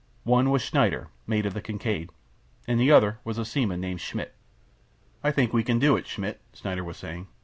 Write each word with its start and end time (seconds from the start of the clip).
One 0.23 0.49
was 0.49 0.63
Schneider, 0.63 1.09
mate 1.27 1.45
of 1.45 1.53
the 1.53 1.61
Kincaid, 1.61 2.09
and 2.67 2.79
the 2.79 2.89
other 2.91 3.19
was 3.23 3.37
a 3.37 3.45
seaman 3.45 3.79
named 3.81 4.01
Schmidt. 4.01 4.33
"I 5.23 5.29
think 5.29 5.53
we 5.53 5.63
can 5.63 5.77
do 5.77 5.95
it, 5.95 6.07
Schmidt," 6.07 6.41
Schneider 6.55 6.83
was 6.83 6.97
saying. 6.97 7.27